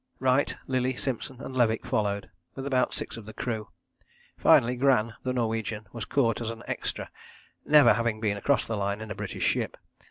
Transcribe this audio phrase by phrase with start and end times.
[0.19, 3.69] Wright, Lillie, Simpson and Levick followed, with about six of the crew.
[4.35, 7.11] Finally Gran, the Norwegian, was caught as an extra
[7.67, 9.77] never having been across the Line in a British ship.